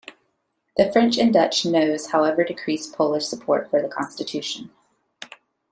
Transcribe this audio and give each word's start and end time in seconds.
The 0.77 0.91
French 0.91 1.19
and 1.19 1.31
Dutch 1.31 1.63
no's 1.63 2.07
however 2.09 2.43
decreased 2.43 2.95
Polish 2.97 3.25
support 3.25 3.69
for 3.69 3.83
the 3.83 3.87
Constitution. 3.87 4.71